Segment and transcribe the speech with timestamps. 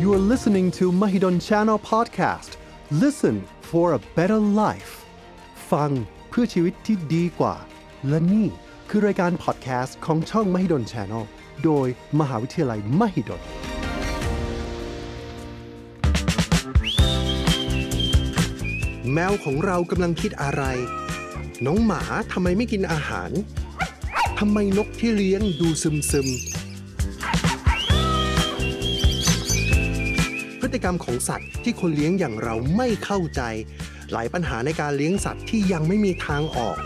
[0.00, 2.56] You are listening to Mahidol Channel Podcast.
[2.90, 3.36] Listen
[3.70, 4.92] for a better life.
[5.72, 5.90] ฟัง
[6.28, 7.54] เพื่อชีวิตที่ดีกว่า
[8.08, 8.46] และนี่
[8.88, 11.24] คือรายการ podcast ของช่อง Mahidol Channel
[11.64, 11.86] โดย
[12.20, 13.42] มหาวิทยาลัย Mahidol
[19.12, 20.62] แมวของเรากำลังคิดอะไร
[21.66, 23.30] น้องหมาทำไมไม่กินอาหาร
[24.38, 26.28] ทำไมนกที่เลี้ยงดูซึมซึม
[30.74, 33.42] ติกรรมของสัตว์ที่คนเลี้ยงอย่างเราไม่เข้าใจ
[34.12, 36.76] หลายปัญหาในการเลี้ยงสัตว์ที่ยังไม่มีทางออก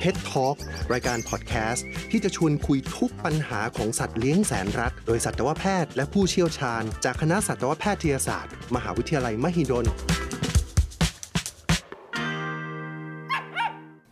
[0.00, 0.56] Pet Talk
[0.92, 9.86] รายการพอดแคสต์ที่จะชวนคุยทุกปัญหาของสัตว์เลี้ยงแสนรัก โดยสัตวแพทย์และผู้เชี่ยวชาญ จากคณะสัตวแพทยศาสตร์ มหาวิทยาลัยมหิดล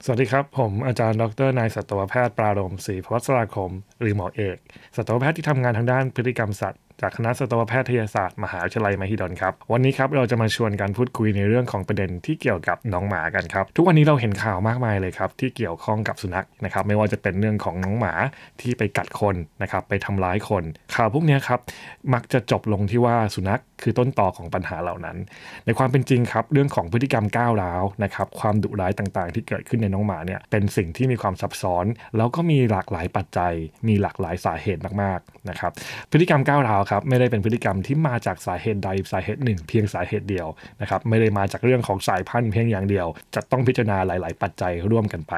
[0.05, 4.59] สวัสดีครับ ผมอาจารย์ดรนายสัตวแพทย์ปราโรมศรีพวัชราคม หรือหมอเอก
[4.97, 18.13] สัตวแพทย์ที่ทำงานทางด้านพฤติกรรมสัตว์ จากคณะสัตวแพทยศาสตร์มหาวิทยาลัยมหิดลครับ วันนี้ครับเราจะมาชวนกันพูดคุยในเรื่องของประเด็นที่เกี่ยวกับน้องหมากันครับ ทุกวันนี้เราเห็นข่าวมากมายเลยครับที่เกี่ยวข้องกับสุนัขนะครับ ไม่ว่าจะเป็นเรื่องของน้องหมา
[18.61, 21.61] ที่ไปกัดคนนะครับไปทำร้ายคน ข่าวพวกนี้ครับ
[22.15, 25.17] มักจะจบลงที่ว่าสุนัขคือต้นต่อของปัญหาเหล่านั้น
[25.67, 33.53] ในความเป็นจริงครับเรื่องของพฤติกรรมก้าวร้าวนะครับความดุร้ายต่างๆ ที่เกิดขึ้นในน้องหมาเนี่ยเป็นสิ่งที่มีความซับซ้อน แล้วก็มีหลากหลายปัจจัย
[33.89, 35.73] มีหลากหลายสาเหตุมากๆนะครับ
[36.11, 40.47] พฤติกรรมก้าวร้าวครับไม่ได้เป็นพฤติกรรมที่มาจากสาเหตุใดสาเหตุหนึ่ง เพียงสาเหตุเดียว
[40.81, 45.35] นะครับไม่ได้มาจากเรื่องของสายพันธุ์เพียงอย่างเดียว จะต้องพิจารณาหลาย ๆ ปัจจัยร่วมกันไป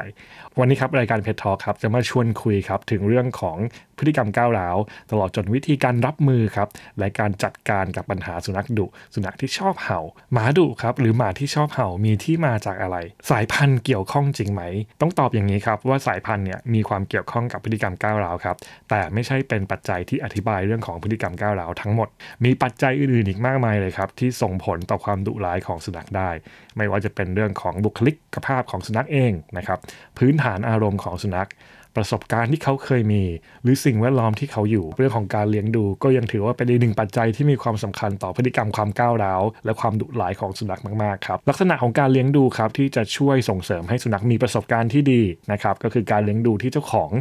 [0.59, 3.57] วันนี้ครับรายการเพจทอครับจะมาชวนคุยครับถึงเรื่องของ
[4.01, 4.77] พฤติกรรมก้าวร้าว
[5.11, 6.67] ตลอดจนวิธีการรับมือครับ
[6.99, 9.99] และการจัดการกับปัญหาสุนัขดุ สุนัขที่ชอบเห่า
[10.33, 12.97] หมาดุครับหรือหมาที่ชอบเห่ามีที่มาจากอะไร
[13.29, 14.61] สายพันธุ์เกี่ยวข้องจริงไหม
[15.01, 18.55] ต้องตอบอย่างนี้ครับว่าสายพันธุ์เนี่ยมีความเกี่ยวข้องกับพฤติกรรมก้าวร้าวครับ
[18.89, 22.09] แต่ไม่ใช่เป็นปัจจัยที่อธิบายเรื่องของพฤติกรรมก้าวร้าวทั้งหมด
[22.45, 26.29] มีปัจจัยอื่นๆอีกมากมายเลยครับที่ส่งผลต่อความดุร้ายของสุนัขได้
[26.77, 29.79] ไม่ว่าจะเป็นเรื่องของบุคลิกภาพของสุนัขเองนะครับ
[30.17, 31.49] พื้นฐานอารมณ์ของสุนัข
[31.95, 33.23] ประสบการณ์ที่เขาเคยมี
[33.63, 47.11] หรือสิ่งแวดล้อมที่เขาอยู่ เรื่องของการเลี้ยงดู ก็ยังถือว่าเป็นอีกหนึ่งปัจจัยที่มีความสำคัญต่อพฤติกรรมความก้าวร้าว และความดุร้ายของสุนัขมากๆครับลักษณะของการเลี้ยงดูครับที่จะช่วยส่งเสริมให้สุนัขมีประสบการณ์ที่ดีนะครับก็คือการเลี้ยงดูที่เจ้าของ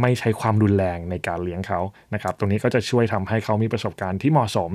[0.00, 1.80] ไม่ใช้ความรุนแรงในการเลี้ยงเขา
[2.14, 4.70] นะครับตรงนี้ก็จะช่วยทำให้เขามีประสบการณ์ที่เหมาะสม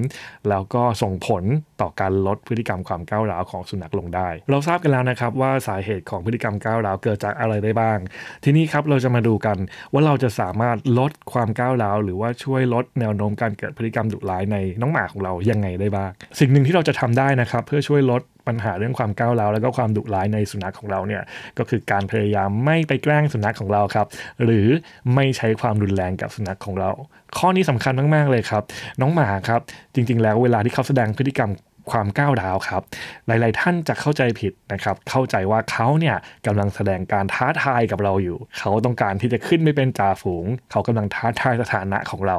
[0.50, 1.44] แล้วก็ส่งผล
[1.82, 7.98] ต่อการลดพฤติกรรมความก้าวร้าวของสุนัขลงได้ เราทราบกันแล้วนะครับว่าสาเหตุของพฤติกรรมก้าวร้าวเกิดจากอะไรได้บ้าง
[8.44, 9.58] ทีนี้ครับเราจะมาดูกัน
[9.94, 21.22] ว่าเราจะสามารถลดความก้าวร้าวหรือว่าช่วยลดแนวโน้มการเกิดพฤติกรรมดุร้ายในน้องหมาของเรายังไงได้บ้าง สิ่งหนึ่งที่เราจะทำได้นะครับ เพื่อช่วยลดปัญหาเรื่องความก้าวร้าวแล้วก็ความดุร้ายในสุนัขของเราเนี่ย
[21.58, 24.08] ก็คือการพยายามไม่ไปแกล้งสุนัขของเราครับ
[24.44, 24.68] หรือ
[25.16, 26.92] ไม่ใช้ความรุนแรงกับสุนัขของเรา
[27.38, 28.64] ข้อนี้สำคัญมากๆเลยครับ
[29.02, 29.62] น้องหมาครับ
[29.96, 31.50] จริง ๆ แล้วเวลาที่เขาแสดงพฤติกรรม
[31.92, 32.82] ความก้าวร้าวครับ
[33.28, 42.38] หลาย ๆ ท่านจะเข้าใจผิดนะครับ เข้าใจว่าเขาเนี่ยกำลังแสดงการท้าทายกับเราอยู่ เขาต้องการที่จะขึ้นไม่เป็นจ่าฝูง เขากำลังท้าทายสถานะของเรา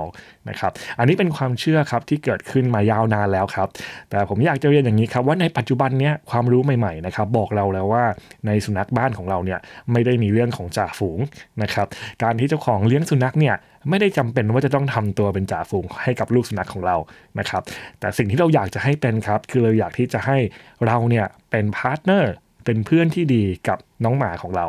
[0.48, 3.68] นะครับ อันนี้เป็นความเชื่อครับที่เกิดขึ้นมายาวนานแล้วครับ
[4.10, 8.04] แต่ผมอยากจะเรียนอย่างนี้ครับว่าในปัจจุบันเนี้ยความรู้ใหม่ ๆ นะครับ บอกเราแล้วว่า
[8.46, 9.58] ในสุนัขบ้านของเราเนี่ย
[9.92, 11.18] ไม่ได้มีเรื่องของจ่าฝูง
[11.62, 11.86] นะครับ
[12.22, 13.54] การที่เจ้าของเลี้ยงสุนัขเนี่ย
[13.88, 16.96] ไม่ได้จำเป็นว่าจะต้องทำตัวเป็นจ่าฝูงให้กับลูกสุนัขของเรา
[17.38, 17.62] นะครับ
[18.00, 20.38] แต่สิ่งที่เราอยากจะให้เป็นครับ คือเราอยากที่จะให้
[20.86, 22.32] เราเนี่ยเป็น partner
[22.64, 24.66] เป็นเพื่อนที่ดีกับน้องหมาของเรา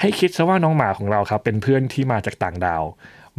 [0.00, 2.82] ให้คิดซะว่าน้องหมาของเราครับ เป็นเพื่อนที่มาจากต่างดาว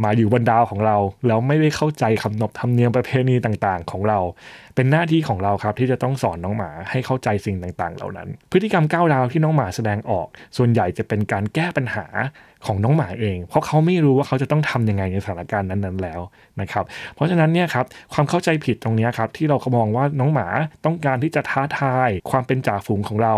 [0.03, 0.97] มาอยู่บนดาวของเรา
[1.27, 4.19] แล้วไม่ได้เข้าใจคำนบธรรมเนียมประเพณีต่างๆ ของเรา
[4.75, 12.05] เป็นหน้าที่ของเราครับที่จะต้องสอนน้องหมาให้เข้าใจสิ่งต่างๆ เหล่านั้น พฤติกรรมก้าวร้าวที่น้องหมาแสดงออก ส่วนใหญ่จะเป็นการแก้ปัญหา
[12.65, 16.21] ของน้องหมาเอง เพราะเขาไม่รู้ว่าเขาจะต้องทำยังไงในสถานการณ์นั้นๆแล้ว
[16.61, 16.85] นะครับ
[17.15, 20.47] เพราะฉะนั้นเนี่ยครับความเข้าใจผิดตรงนี้ครับที่เรามองว่าน้องหมา
[20.85, 23.35] ต้องการที่จะท้าทาย ความเป็นจ่าฝูงของเรา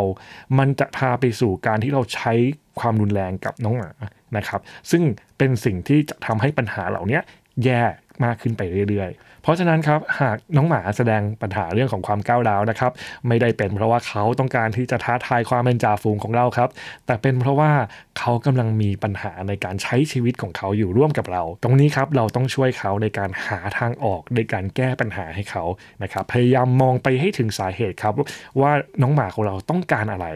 [0.57, 2.33] มันจะพาไปสู่การที่เราใช้
[2.79, 3.91] ความรุนแรงกับน้องหมา
[4.37, 4.61] นะครับ
[4.91, 5.03] ซึ่ง
[5.37, 7.19] เป็นสิ่งที่จะทำให้ปัญหาเหล่านี้
[7.63, 7.81] แย่
[8.25, 12.91] มากขึ้นไปเรื่อยๆ เพราะฉะนั้นครับหากน้องหมาแสดงปัญหาเรื่องของความก้าวร้าวนะครับ
[13.27, 16.69] ไม่ได้เป็นเพราะว่าเขาต้องการที่จะท้าทายความเป็นจ่าฝูงของเราครับ
[17.05, 17.71] แต่เป็นเพราะว่า
[18.19, 25.63] เขากำลังมีปัญหาในการใช้ชีวิตของเขาอยู่ร่วมกับเรา ตรงนี้ครับเราต้องช่วยเขาในการหาทางออกในการแก้ปัญหาให้เขา
[26.03, 28.13] นะครับ พยายามมองไปให้ถึงสาเหตุครับ
[28.61, 28.71] ว่า
[29.01, 30.27] น้องหมาของเราต้องการอะไร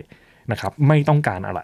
[0.51, 1.61] นะครับไม่ต้องการอะไร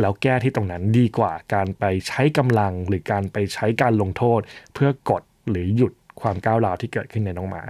[0.00, 4.40] แล้วแก้ที่ตรงนั้นดีกว่าการไปใช้กำลังหรือการไปใช้การลงโทษ
[4.74, 5.92] เพื่อกดหรือหยุด
[6.22, 7.62] ความก้าวร้าวที่เกิดขึ้นในน้องหมา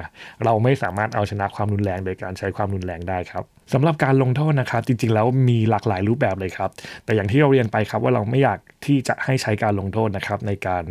[0.44, 6.70] เราไม่สามารถเอาชนะความรุนแรงโดยการใช้ความรุนแรงได้ครับสำหรับการลงโทษนะครับ จริงๆ แล้วมีหลากหลายรูปแบบเลยครับ
[7.04, 10.84] แต่อย่างที่เราเรียนไปครับว่าเราไม่อยากที่จะให้ใช้การลงโทษนะครับในการ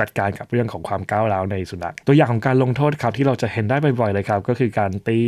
[0.00, 5.20] จัดการกับเรื่องของความก้าวร้าวในสุนัขตัวอย่างของการลงโทษครับที่เราจะเห็นได้บ่อยๆเลยครับ ก็คือการตี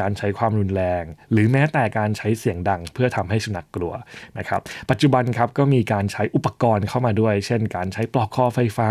[0.00, 3.92] การใช้ความรุนแรง หรือแม้แต่การใช้เสียงดังเพื่อทำให้สุนัขกลัว
[4.38, 4.60] นะครับ
[4.90, 8.90] ปัจจุบันครับก็มีการใช้อุปกรณ์เข้ามาด้วย เช่น การใช้ปลอกคอไฟฟ้า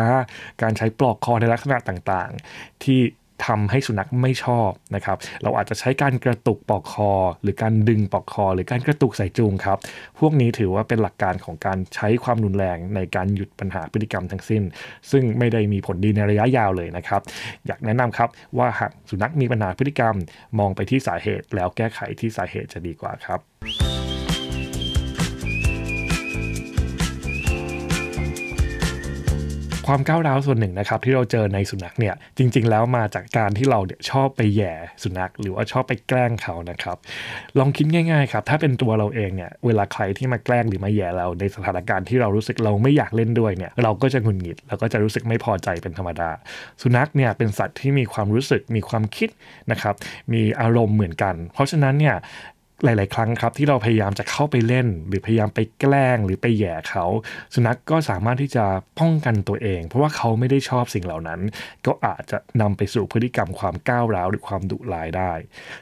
[0.62, 3.00] การใช้ปลอกคอในลักษณะต่างๆ ที่
[3.50, 9.78] ทำให้สุนัขไม่ชอบนะครับ เราอาจจะใช้การกระตุกปอกคอ หรือการดึงปอกคอ หรือการกระตุกใส่จูงครับ
[10.20, 14.64] พวกนี้ถือว่าเป็นหลักการของการใช้ความรุนแรงในการหยุดปัญหาพฤติกรรมทั้งสิ้น
[15.12, 17.22] ซึ่งไม่ได้มีผลดีในระยะยาวเลยนะครับ
[17.68, 20.16] อยากแนะนำครับว่าหากสุนัขมีปัญหาพฤติกรรม
[20.60, 23.40] มองไปที่สาเหตุแล้วแก้ไขที่สาเหตุจะดีกว่าครับ
[29.88, 34.74] ความก้าวร้าวส่วนหนึ่งนะครับที่เราเจอในสุนัขเนี่ยจริง ๆ แล้วมาจากการที่เราเนี่ยชอบไปแย่
[35.04, 36.98] สุนัข หรือว่าชอบไปแกล้งเขานะครับ
[37.60, 46.30] ลองคิดง่าย ๆ ครับ ถ้าเป็นตัวเราเองเนี่ยเวลาใครที่มาแกล้งหรือมาแย่เราในสถานการณ์ที่เรารู้สึกเราไม่อยากเล่นด้วยเนี่ยเราก็จะหงุดหงิดแล้วก็จะรู้สึกไม่พอใจเป็นธรรมดา
[46.82, 49.30] สุนัขเนี่ยเป็นสัตว์ที่มีความรู้สึกมีความคิด
[49.72, 49.96] นะครับ
[50.34, 52.16] มีอารมณ์เหมือนกัน เพราะฉะนั้นเนี่ย
[52.84, 57.06] หลาย ๆ ครั้งครับที่เราพยายามจะเข้าไปเล่น หรือพยายามไปแกล้งหรือไปแย่เขา
[57.54, 58.66] สุนัขกก็สามารถที่จะ
[59.00, 61.40] ป้องกันตัวเอง เพราะว่าเขาไม่ได้ชอบสิ่งเหล่านั้น
[61.86, 65.34] ก็อาจจะนำไปสู่พฤติกรรมความก้าวร้าวหรือความดุร้ายได้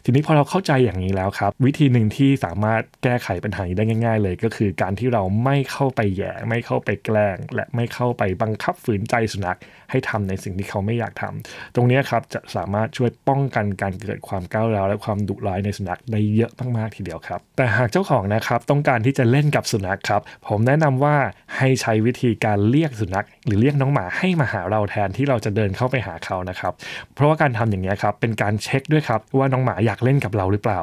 [0.06, 9.60] ทีนี้พอเราเข้าใจอย่างนี้แล้วครับ วิธีหนึ่งที่สามารถแก้ไขปัญหานี้ได้ง่าย ๆ เลย ก็คือการที่เราไม่เข้าไปแย่ไม่เข้าไปแกล้ง และไม่เข้าไปบังคับฝืนใจสุนัข
[9.92, 21.16] ให้ทำในสิ่งที่เขาไม่อยากทำตรงนี้ครับจะสามารถช่วยป้องกันการเกิดความก้าวร้าวและความดุร้ายในสุนัขได้เยอะมากๆทีเดียวครับ แต่หากเจ้าของนะครับต้องการที่จะเล่นกับสุนัขครับ ผมแนะนำว่า
[21.58, 26.74] ให้ใช้วิธีการเรียกสุนัข หรือเรียกน้องหมาให้มาหาเราแทนที่เราจะเดินเข้าไปหาเขานะครับ
[27.16, 30.80] เพราะว่าการทำอย่างนี้ครับเป็นการเช็คด้วยครับว่าน้องหมาอยากเล่นกับเราหรือเปล่า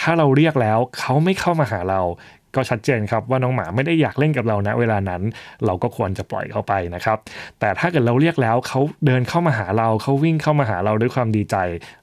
[0.00, 2.02] ถ้าเราเรียกแล้วเขาไม่เข้ามาหาเรา
[2.56, 5.22] ก็ชัดเจนครับว่าน้องหมาไม่ได้อยากเล่นกับเรานะเวลานั้น
[5.66, 7.18] เราก็ควรจะปล่อยเขาไปนะครับ
[7.60, 11.56] แต่ถ้าเกิดเราเรียกแล้วเขาเดินเข้ามาหาเราเขาวิ่งเข้ามาหาเราด้วยความดีใจ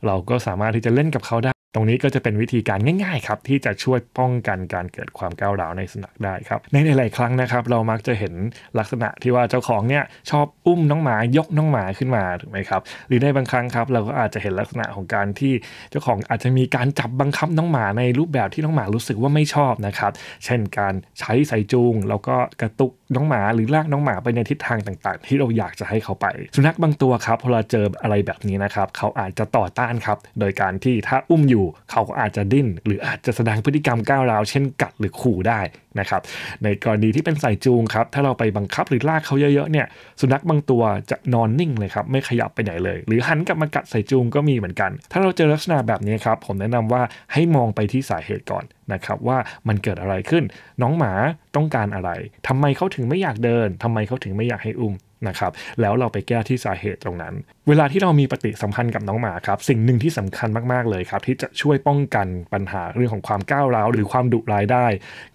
[0.07, 8.33] เราก็สามารถที่จะเล่นกับเขาได้ รงนี้ก็จะเป็นวิธีการง่ายๆครับที่จะช่วยป้องกันการเกิดความก้าวร้าวในสุนัขได้ครับ ในหลายๆครั้งนะครับ เรามักจะเห็น
[8.79, 15.53] ลักษณะที่ว่าเจ้าของเนี่ยชอบอุ้มน้องหมายกน้องหมาขึ้นมาถูกไหมครับ หรือในบางครั้งครับเราก็อาจจะเห็นลักษณะของการที่
[15.91, 20.11] เจ้าของอาจจะมีการจับบังคับน้องหมาในรูปแบบที่น้องหมารู้สึกว่าไม่ชอบนะครับ
[20.45, 35.59] เช่นการใช้สายจูงแล้วก็กระตุกน้องหมาหรือลากน้องหมาไปในทิศทางต่างๆ ที่เราอยากจะให้เขาไป สุนัขบางตัวครับพอเราเจออะไรแบบนี้นะครับเขาอาจจะต่อต้านครับโดยการที่ถ้าอุ้มอยู่เขาก็อาจจะดิ้น หรืออาจจะแสดงพฤติกรรมก้าวร้าวเช่นกัดหรือขู่ได้
[35.99, 36.21] นะครับ
[36.63, 39.87] ในกรณีที่เป็นสายจูงครับถ้าเราไปบังคับหรือลากเขาเยอะๆเนี่ย
[40.19, 47.01] สุนัขบางตัวจะนอนนิ่งเลยครับไม่ขยับไปไหนเลย หรือหันกลับมากัดสายจูงก็มีเหมือนกัน ถ้าเราเจอลักษณะแบบนี้ครับผมแนะนำว่า
[47.33, 49.37] ให้มองไปที่สาเหตุก่อนนะครับว่า
[49.67, 50.43] มันเกิดอะไรขึ้น
[50.81, 51.13] น้องหมา
[51.55, 52.11] ต้องการอะไร
[52.47, 54.93] ทำไมเขาถึงไม่อยากเดินทำไมเขาถึงไม่อยากให้อุ้ม
[55.27, 57.33] นะครับแล้วเราไปแก้ที่สาเหตุตรงนั้น
[57.67, 64.87] เวลาที่เรามีปฏิสัมพันธ์กับน้องหมาครับสิ่งหนึ่งที่สำคัญมากๆเลยครับ ที่จะช่วยป้องกันปัญหาเรื่องของความก้าวร้าวหรือความดุร้ายได้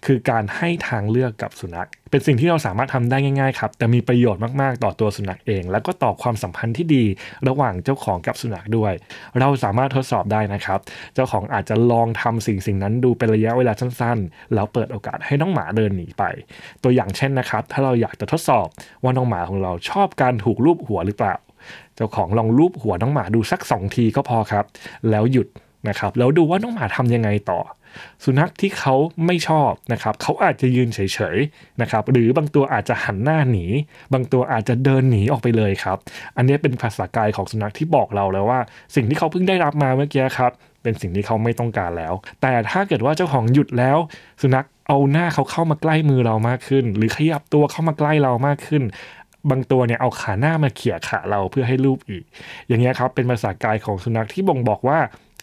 [0.05, 7.03] คือการให้ทางเลือกกับสุนัข เป็นสิ่งที่เราสามารถทำได้ง่ายๆครับแต่มีประโยชน์มากๆ ต่อตัวสุนัขเอง แล้วก็ต่อความสัมพันธ์ที่ดี
[7.47, 8.93] ระหว่างเจ้าของกับสุนัขด้วย
[9.39, 10.79] เราสามารถทดสอบได้นะครับ
[11.15, 16.23] เจ้าของอาจจะลองทำสิ่งสิ่งนั้นดูเป็นระยะเวลาสั้นๆ แล้วเปิดโอกาสให้น้องหมาเดินหนีไป
[16.83, 18.67] ตัวอย่างเช่นนะครับ ถ้าเราอยากจะทดสอบ
[19.03, 21.35] ว่าน้องหมาของเราชอบการถูกลูบหัวหรือเปล่า
[21.95, 24.65] เจ้าของลองลูบหัวน้องหมาดูสัก2ทีก็พอครับ
[25.09, 25.47] แล้วหยุด
[25.87, 27.59] นะครับแล้วดูว่าน้องหมาทำยังไงต่อ
[28.23, 30.99] สุนัขที่เขาไม่ชอบนะครับเขาอาจจะยืนเฉ
[31.35, 33.65] ยๆนะครับหรือบางตัวอาจจะหันหน้าหนี
[34.13, 35.97] บางตัวอาจจะเดินหนีออกไปเลยครับ
[36.37, 38.59] อันนี้เป็นภาษากายของสุนัขที่บอกเราแล้วว่า
[38.95, 40.51] สิ่งที่เขาเพิ่งได้รับมาเมื่อกี้ครับ
[40.83, 43.97] เป็นสิ่งที่เขาไม่ต้องการแล้ว แต่ถ้าเกิดว่าเจ้าของหยุดแล้ว
[44.41, 48.83] สุนัขเอาหน้าเขาเข้ามาใกล้มือเรามากขึ้น หรือขยับตัวเข้ามาใกล้เรามากขึ้น
[49.49, 52.23] บางตัวเนี่ยเอาขาหน้ามาเขี่ยขาเราเพื่อให้รูปอีก
[52.67, 54.99] อย่างเงี้ยครับเป็นภาษากายของสุนัขที่บ่งบอกว่า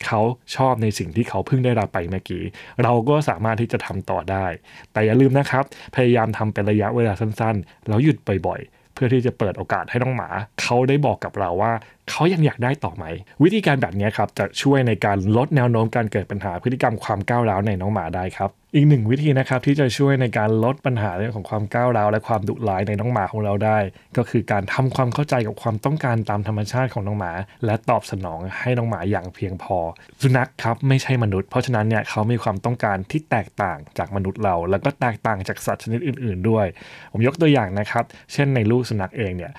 [0.07, 0.21] เขา
[0.57, 2.43] ชอบในสิ่งที่เขาเพิ่งได้รับไปเมื่อกี้
[2.83, 4.47] เราก็สามารถที่จะทำต่อได้
[4.93, 5.65] แต่อย่าลืมนะครับ
[5.97, 8.17] พยายามทำเป็นระยะเวลาสั้นๆ แล้วหยุด
[8.47, 10.29] บ่อยๆ เพื่อที่จะเปิดโอกาสให้น้องหมา
[10.61, 11.73] เขาได้บอกกับเราว่า
[12.11, 13.05] เขายังอยากได้ต่อไหม
[13.43, 23.79] วิธีการแบบนี้ครับจะช่วยในการลดแนวโน้มการเกิดปัญหาพฤติกรรมความก้าวร้าวในน้องหมาได้ครับอีกหนึ่งวิธีนะครับที่จะช่วยในการลดปัญหาเรื่องของความก้าวร้าวและความดุร้ายในน้องหมาของเราได้
[24.17, 27.33] ก็คือการทำความเข้าใจกับความต้องการตามธรรมชาติของน้องหมา
[27.65, 29.79] และตอบสนองให้น้องหมาอย่างเพียงพอ
[30.23, 36.67] สุนัขครับไม่ใช่มนุษย์เพราะฉะนั้นเนี่ยเขามีความต้องการที่แตกต่างจากมนุษย์เรา แล้วก็แตกต่างจากสัตว์ชนิดอื่น ๆ ด้วย
[37.13, 39.53] ผมยกตัวอย่างนะครับ เช่นในลูกสุนัขเองเนี่ย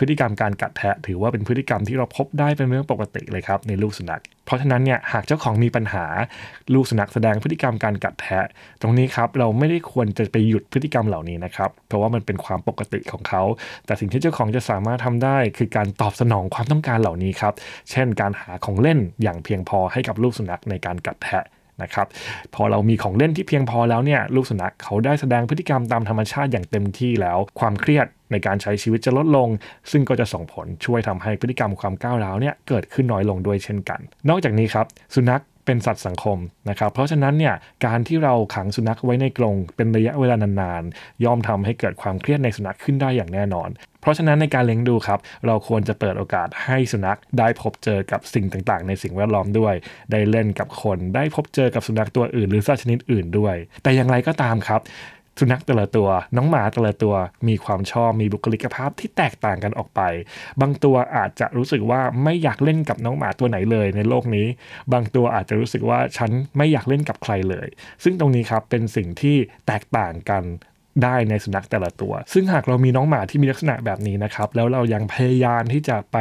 [0.00, 6.04] พฤติกรรมการกัดแทะถือว่าเป็นพฤติกรรมที่เราพบได้เป็นเรื่องปกติเลยครับในลูกสุนัข เพราะฉะนั้นเนี่ยหากเจ้าของมีปัญหา
[6.74, 8.46] ลูกสุนัขแสดงพฤติกรรมการกัดแทะ
[8.82, 13.42] ตรงนี้ครับเราไม่ได้ควรจะไปหยุดพฤติกรรมเหล่านี้นะครับเพราะว่ามันเป็นความปกติของเขา
[13.86, 17.54] แต่สิ่งที่เจ้าของจะสามารถทำได้ คือการตอบสนองความต้องการเหล่านี้ครับ
[17.90, 21.44] เช่น การหาของเล่นอย่างเพียงพอให้กับลูกสุนัขในการกัดแทะ
[21.82, 22.06] นะครับ
[22.54, 29.48] พอเรามีของเล่นที่เพียงพอแล้วเนี่ยลูกสุนัขเขาได้แสดงพฤติกรรมตามธรรมชาติอย่างเต็มที่แล้ว ความเครียดในการใช้ชีวิตจะลดลง
[29.90, 36.38] ซึ่งก็จะส่งผลช่วยทำให้พฤติกรรมความก้าวร้าวเนี่ยเกิดขึ้นน้อยลงด้วยเช่นกัน นอกจากนี้ครับสุนัข เป็นสัตว์สังคม
[36.68, 37.54] นะครับ เพราะฉะนั้นเนี่ย
[37.86, 43.68] การที่เราขังสุนัขไว้ในกรงเป็นระยะเวลานานๆ ย่อมทำให้เกิดความเครียดในสุนัขขึ้นได้อย่างแน่นอน
[44.00, 49.74] เพราะฉะนั้นในการเลี้ยงดูครับ เราควรจะเปิดโอกาสให้สุนัขได้พบเจอกับสิ่งต่างๆ ในสิ่งแวดล้อมด้วย
[50.10, 54.80] ได้เล่นกับคน ได้พบเจอกับสุนัขตัวอื่น หรือสัตว์ชนิดอื่นด้วย แต่อย่างไรก็ตามครับ
[55.40, 57.14] สุนัขแต่ละตัว น้องหมาแต่ละตัว
[57.48, 60.00] มีความชอบมีบุคลิกภาพที่แตกต่างกันออกไป
[60.60, 64.46] บางตัวอาจจะรู้สึกว่าไม่อยากเล่นกับน้องหมาตัวไหนเลยในโลกนี้
[64.92, 67.68] บางตัวอาจจะรู้สึกว่าฉันไม่อยากเล่นกับใครเลย
[68.04, 70.44] ซึ่งตรงนี้ครับเป็นสิ่งที่แตกต่างกัน
[71.04, 76.16] ได้ในสุนัขแต่ละตัว ซึ่งหากเรามีน้องหมาที่มีลักษณะแบบนี้นะครับ แล้วเรายังพยายามที่จะไป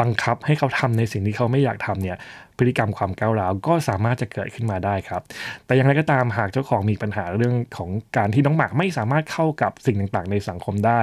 [0.00, 2.18] บังคับให้เขาทำในสิ่งที่เขาไม่อยากทำเนี่ย
[2.58, 5.22] พฤติกรรมความก้าวร้าวก็สามารถจะเกิดขึ้นมาได้ครับ
[5.66, 11.00] แต่อย่างไรก็ตามหากเจ้าของมีปัญหาเรื่องของการที่น้องหมาไม่สามารถเข้ากับสิ่งต่างๆ ในสังคมได้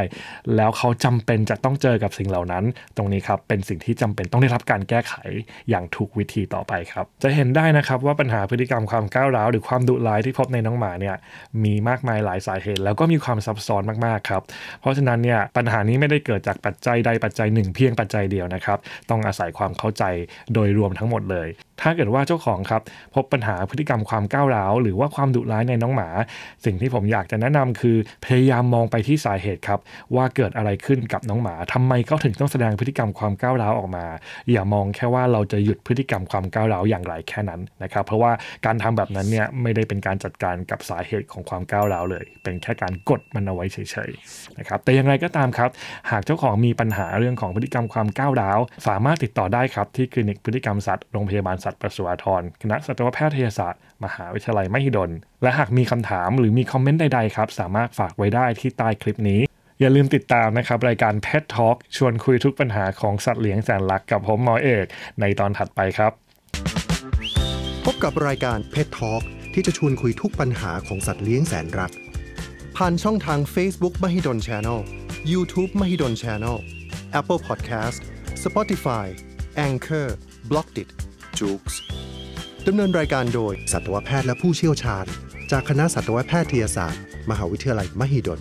[0.55, 2.63] แล้วเขาจำเป็นจะต้องเจอกับสิ่งเหล่านั้น
[2.98, 5.13] ตรงนี้ครับเป็นสิ่งที่จำเป็นต้องได้รับการแก้ไข
[5.70, 11.15] อย่างถูกวิธีต่อไปครับ จะเห็นได้นะครับว่าปัญหาพฤติกรรมความก้าวร้าวหรือความดุร้ายที่พบในน้องหมาเนี่ย
[11.63, 14.41] มีมากมายหลายสาเหตุ แล้วก็มีความซับซ้อนมากๆครับ
[14.81, 18.79] เพราะฉะนั้นเนี่ยปัญหานี้ไม่ได้เกิดจากปัจจัยใดปัจจัยหนึ่งเพียงปัจจัยเดียวนะครับ
[19.10, 20.03] ต้องอาศัยความเข้าใจ
[20.53, 21.41] โดยรวมทั้งหมดเลย
[21.82, 22.82] ถ้าเกิดว่าเจ้าของครับ
[23.16, 26.10] พบปัญหาพฤติกรรมความก้าวร้าว หรือว่าความดุร้ายในน้องหมา
[26.66, 29.80] สิ่งที่ผมอยากจะแนะนำคือพยายามมองไปที่สาเหตุครับ
[30.16, 34.06] ว่าเกิดอะไรขึ้นกับน้องหมาทำไมเขาถึงต้องแสดงพฤติกรรมความก้าวร้าวออกมา
[34.52, 38.32] อย่ามองแค่ว่าเราจะหยุดพฤติกรรมความก้าวร้าวอย่างไรแค่นั้นนะครับ เพราะว่า
[38.66, 43.78] การทำแบบนั้นเนี่ยไม่ได้เป็นการจัดการกับสาเหตุของความก้าวร้าวเลย เป็นแค่การกดมันเอาไว้เฉ
[44.10, 45.70] ยๆนะครับ แต่อย่างไรก็ตามครับ
[46.12, 55.12] หากเจ้าของมีปัญหาเรื่องของพฤติกรรมความก้าวร้าว สามารถติดต่อได้ครับที่คลินิกพฤติกรรมสัตว์โรงพพยาบาลสัตว์ประสวทรคณะสัตวแพทยศาสตร์ มหาวิทยาลัยมหิดล
[55.44, 59.42] และหากมีคำถามหรือมีคอมเมนต์ใดๆครับ สามารถฝากไว้ได้ที่ใต้คลิปนี้
[59.80, 64.86] อย่าลืมติดตามนะครับ รายการ Pet Talk ชวนคุยทุกปัญหาของสัตว์เลี้ยงแสนรักกับผมหมอเอก
[65.20, 66.12] ในตอนถัดไปครับ
[67.86, 69.24] พบกับรายการ Pet Talk
[69.54, 71.92] ที่จะชวนคุยทุกปัญหาของสัตว์เลี้ยงแสนรัก
[72.78, 74.80] ผ่านช่องทาง Facebook มหิดล Channel
[75.32, 76.58] YouTube มหิดล Channel
[77.20, 78.00] Apple Podcast
[78.44, 79.06] Spotify
[79.68, 80.08] Anchor
[80.50, 81.00] b l o c k d i t
[81.42, 81.80] จูกส์
[82.68, 85.06] ดำเนินรายการโดยสัตวแพทย์และผู้เชี่ยวชาญ
[85.52, 88.40] จากคณะสัตวแพทยศาสตร์ มหาวิทยาลัยมหิดล